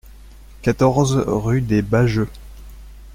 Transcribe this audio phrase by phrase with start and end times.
[0.63, 2.27] quatorze rue des Bajeux